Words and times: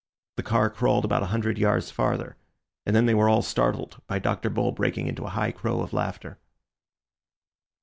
The 0.37 0.41
car 0.41 0.71
crawled 0.71 1.05
about 1.05 1.21
a 1.21 1.27
hundred 1.27 1.59
yards 1.59 1.91
farther, 1.91 2.35
and 2.87 2.95
then 2.95 3.05
they 3.05 3.13
were 3.13 3.29
all 3.29 3.43
startled 3.43 4.01
by 4.07 4.17
Dr. 4.17 4.49
Bull 4.49 4.71
breaking 4.71 5.05
into 5.05 5.25
a 5.25 5.29
high 5.29 5.51
crow 5.51 5.81
of 5.81 5.93
laughter. 5.93 6.39